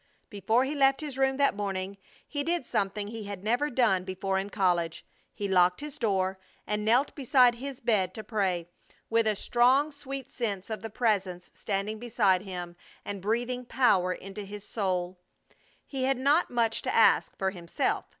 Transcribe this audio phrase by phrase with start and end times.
[0.31, 1.95] Before he left his room that morning
[2.27, 6.83] he did something he had never done before in college; he locked his door and
[6.83, 8.67] knelt beside his bed to pray,
[9.11, 12.75] with a strong, sweet sense of the Presence standing beside him,
[13.05, 15.19] and breathing power into his soul.
[15.85, 18.05] He had not much to ask for himself.